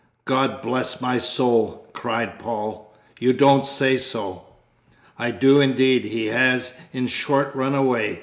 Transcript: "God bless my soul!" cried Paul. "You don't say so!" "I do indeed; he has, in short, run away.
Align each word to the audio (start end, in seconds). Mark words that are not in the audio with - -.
"God 0.25 0.63
bless 0.63 0.99
my 0.99 1.19
soul!" 1.19 1.85
cried 1.93 2.39
Paul. 2.39 2.91
"You 3.19 3.33
don't 3.33 3.67
say 3.67 3.97
so!" 3.97 4.45
"I 5.19 5.29
do 5.29 5.61
indeed; 5.61 6.05
he 6.05 6.25
has, 6.29 6.73
in 6.91 7.05
short, 7.05 7.53
run 7.53 7.75
away. 7.75 8.19